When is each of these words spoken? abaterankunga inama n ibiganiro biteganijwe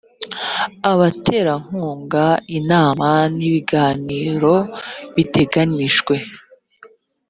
abaterankunga 0.91 2.25
inama 2.59 3.07
n 3.35 3.37
ibiganiro 3.49 4.55
biteganijwe 5.15 6.15